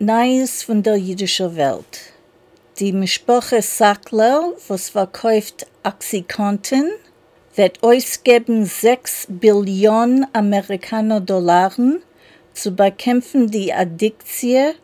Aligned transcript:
Neues 0.00 0.62
von 0.62 0.84
der 0.84 0.94
jüdischen 0.94 1.56
Welt. 1.56 2.12
Die 2.78 2.92
Mischproche 2.92 3.60
Sackler, 3.60 4.52
was 4.68 4.90
verkauft 4.90 5.66
Oxycontin, 5.82 6.88
wird 7.56 7.82
ausgeben 7.82 8.64
6 8.64 9.26
Billionen 9.28 10.24
Amerikaner 10.32 11.20
Dollar 11.20 11.72
zu 12.54 12.70
bekämpfen 12.76 13.50
die 13.50 13.72
Addiktie 13.72 14.74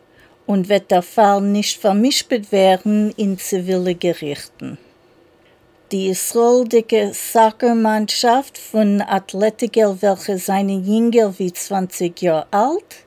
und 0.47 0.67
wird 0.67 0.91
der 0.91 1.01
Fall 1.01 1.39
nicht 1.39 1.79
vermischt 1.79 2.51
werden 2.51 3.13
in 3.15 3.37
zivile 3.37 3.95
Gerichten. 3.95 4.77
Die 5.93 6.09
israelische 6.09 7.13
Soccer-Mannschaft 7.13 8.57
von 8.57 9.01
Athletiker, 9.01 9.95
welche 10.01 10.37
seine 10.37 10.73
jünger 10.73 11.39
wie 11.39 11.53
20 11.53 12.21
Jahre 12.21 12.47
alt, 12.51 13.05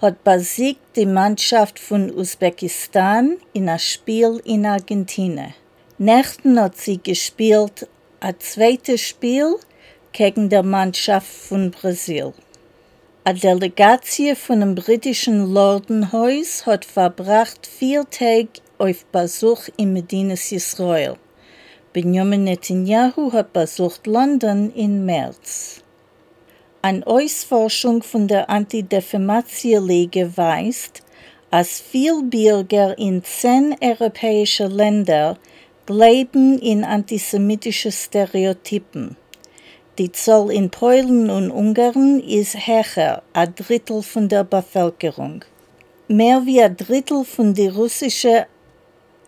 hat 0.00 0.24
besiegt 0.24 0.96
die 0.96 1.06
Mannschaft 1.06 1.78
von 1.78 2.10
Usbekistan 2.10 3.38
in 3.52 3.68
einem 3.68 3.78
Spiel 3.78 4.40
in 4.44 4.66
Argentinien. 4.66 5.54
Nächten 5.98 6.60
hat 6.60 6.76
sie 6.76 7.02
gespielt 7.02 7.88
ein 8.20 8.34
zweites 8.38 9.00
Spiel 9.00 9.56
gegen 10.12 10.48
die 10.48 10.62
Mannschaft 10.62 11.26
von 11.26 11.70
Brasil. 11.70 12.34
Eine 13.24 13.38
Delegatie 13.38 14.34
von 14.34 14.60
dem 14.60 14.74
britischen 14.74 15.52
Lordenhaus 15.52 16.66
hat 16.66 16.84
verbracht 16.84 17.66
vier 17.66 18.08
Tage 18.10 18.60
auf 18.78 19.04
Besuch 19.06 19.68
in 19.76 19.92
Medinas 19.94 20.52
Israel. 20.52 21.16
Benjamin 21.92 22.44
Netanyahu 22.44 23.32
hat 23.32 23.52
besucht 23.52 24.06
London 24.06 24.70
im 24.74 25.06
März. 25.06 25.82
Eine 26.82 27.06
Ausforschung 27.06 28.02
von 28.02 28.28
der 28.28 28.48
Anti-Defamation-Liga 28.48 30.36
weist, 30.36 31.02
dass 31.50 31.80
viele 31.80 32.22
Bürger 32.22 32.96
in 32.98 33.24
zehn 33.24 33.74
europäischen 33.80 34.70
Ländern 34.70 35.38
glauben 35.86 36.58
in 36.58 36.84
antisemitische 36.84 37.90
Stereotypen. 37.90 39.16
Die 39.98 40.12
Zahl 40.12 40.50
in 40.50 40.68
Polen 40.68 41.30
und 41.30 41.50
Ungarn 41.50 42.20
ist 42.20 42.54
höher, 42.66 43.22
ein 43.32 43.54
Drittel 43.54 44.02
von 44.02 44.28
der 44.28 44.44
Bevölkerung. 44.44 45.44
Mehr 46.08 46.44
wie 46.44 46.60
ein 46.60 46.76
Drittel 46.76 47.24
von 47.24 47.54
den 47.54 47.70
russischen 47.70 48.44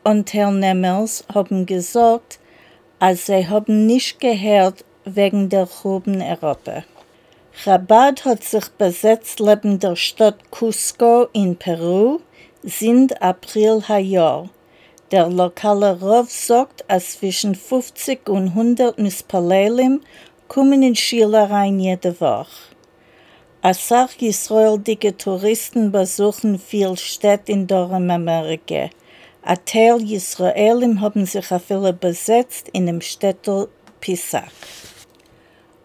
Unternehmern 0.05 1.09
haben 1.35 1.65
gesagt, 1.65 2.39
als 2.99 3.27
sie 3.27 3.49
haben 3.49 3.87
nicht 3.87 4.21
gehört 4.21 4.85
wegen 5.07 5.49
der 5.49 5.67
Hoben 5.83 6.21
Europa. 6.21 6.85
Chabad 7.65 8.25
hat 8.25 8.45
sich 8.45 8.69
besetzt 8.79 9.41
neben 9.41 9.81
der 9.81 9.97
Stadt 9.97 10.39
Cusco 10.53 11.27
in 11.33 11.57
Peru, 11.57 12.21
sind 12.63 13.21
April 13.21 13.83
Jahr. 13.99 14.49
Der 15.11 15.29
lokale 15.29 16.01
Rav 16.01 16.31
sagt, 16.31 16.85
dass 16.87 17.15
zwischen 17.19 17.57
50 17.57 18.29
und 18.29 18.51
100 18.51 18.97
Mispalelim 19.01 20.03
kommen 20.47 20.85
in 20.85 20.95
Schüler 20.95 21.51
rein 21.51 21.81
jede 21.81 22.21
Woche. 22.21 22.77
Als 23.61 23.91
auch 23.91 24.15
israelische 24.21 25.17
Touristen 25.17 25.91
besuchen 25.91 26.61
viele 26.61 26.97
Städte 26.97 27.51
in 27.51 27.69
Amerika. 27.73 28.89
Ein 29.43 29.65
Teil 29.65 30.09
Israelim 30.09 31.01
haben 31.01 31.27
sich 31.27 31.47
viele 31.67 31.93
besetzt 31.93 32.69
in 32.73 32.87
dem 32.87 33.01
Städtel 33.01 33.69
Pisak. 33.99 34.53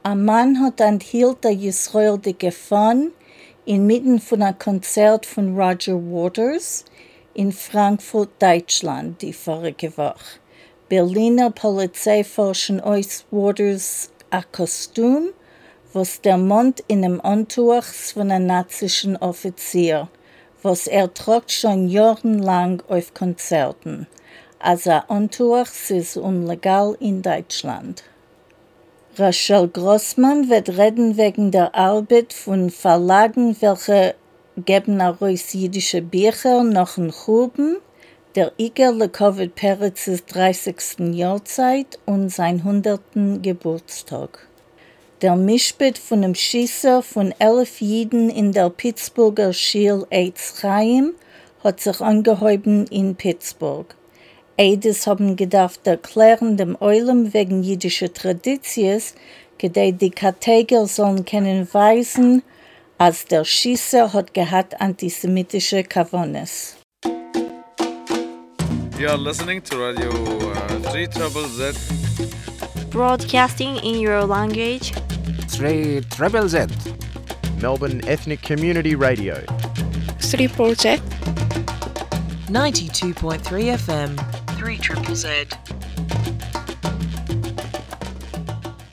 Ein 0.06 0.26
Mann 0.26 0.60
hat 0.60 0.82
enthielt 0.82 1.46
der 1.46 1.54
israelische 1.54 2.52
Fahne 2.52 3.12
inmitten 3.64 4.20
von 4.20 4.42
einem 4.42 4.60
Konzert 4.60 5.26
von 5.26 5.58
Roger 5.58 5.96
Waters 5.96 6.84
in 7.34 7.54
Frankfurt, 7.54 8.32
Deutschland, 8.38 9.22
die 9.22 9.32
vorige 9.32 9.98
Woche. 9.98 10.42
Berliner 10.90 11.52
Polizei 11.52 12.26
forschen 12.26 12.82
aus 12.82 13.24
Waters 13.32 14.12
ein 14.30 14.44
Kostüm, 14.52 15.30
was 15.94 16.20
der 16.20 16.38
Mond 16.38 16.84
in 16.90 17.06
einem 17.06 17.22
Antuch 17.22 17.84
von 17.84 18.30
einem 18.30 18.48
nazischen 18.48 19.16
Offizier, 19.16 20.10
was 20.64 20.86
er 20.86 21.14
trug 21.14 21.50
schon 21.50 21.88
jahrelang 21.88 22.84
auf 22.90 23.14
Konzerten. 23.14 24.08
Also 24.60 24.92
Antuch 25.08 25.68
ist 25.88 26.18
unlegal 26.18 26.98
in 27.00 27.22
Deutschland. 27.22 28.04
Rachel 29.16 29.68
Grossmann 29.68 30.50
wird 30.50 30.70
reden 30.70 31.18
wegen 31.18 31.52
der 31.52 31.76
Arbeit 31.76 32.34
von 32.34 32.72
Verlagen, 32.72 33.56
welche 33.60 34.16
geben 34.58 35.02
heraus 35.02 35.54
jüdische 35.54 36.02
Bücher 36.02 36.64
nach 36.64 36.96
den 36.96 37.12
Huben, 37.12 37.78
der 38.34 38.54
Iger 38.58 38.92
Lekovid 38.92 39.54
Peretzes 39.54 40.26
30. 40.26 41.14
Jahrzeit 41.14 42.00
und 42.08 42.30
sein 42.30 42.62
100. 42.66 43.02
Geburtstag. 43.44 44.48
Der 45.22 45.36
Mischbet 45.36 46.00
von 46.00 46.24
dem 46.24 46.34
Schießer 46.34 47.04
von 47.04 47.36
elf 47.38 47.82
Jiden 47.82 48.32
in 48.32 48.52
der 48.52 48.72
Pittsburgher 48.72 49.54
Schil 49.54 50.08
Eitz 50.10 50.60
Chaim 50.60 51.14
hat 51.64 51.82
sich 51.82 52.02
angehäuben 52.02 52.88
in 52.88 53.16
Pittsburgh. 53.16 53.94
Eides 54.58 55.08
haben 55.08 55.36
gedacht 55.36 55.88
erklären 55.88 56.58
dem 56.58 56.78
Eulen 56.80 57.34
wegen 57.34 57.64
jüdischer 57.64 58.14
Traditions, 58.14 59.16
gedei 59.58 59.92
die 59.92 60.12
Kateger 60.12 60.86
sollen 60.86 61.26
können 61.26 61.68
weisen, 61.74 62.44
als 63.00 63.26
der 63.26 63.46
Schießer 63.46 64.14
hat 64.14 64.34
gehabt 64.34 64.80
antisemitische 64.80 65.84
Kavones. 65.84 66.78
You 69.00 69.10
are 69.10 69.18
listening 69.18 69.62
to 69.64 69.76
Radio 69.78 70.12
uh, 70.12 70.92
3 70.92 71.08
Trouble 71.08 71.48
Z. 71.50 71.76
Broadcasting 72.92 73.78
in 73.78 74.00
your 74.00 74.26
language. 74.28 74.94
3 75.58 76.02
Treble 76.16 76.48
Z. 76.48 76.70
Melbourne 77.60 78.02
Ethnic 78.08 78.44
Community 78.44 78.94
Radio. 78.94 79.36
3 80.20 80.48
Project. 80.50 81.02
92.3 82.48 83.78
FM. 83.78 84.16
3 84.58 84.78
Triple 84.78 85.16
Z. 85.16 85.28